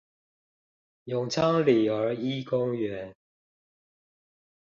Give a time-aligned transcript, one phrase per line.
[1.03, 3.13] 永昌里兒一公園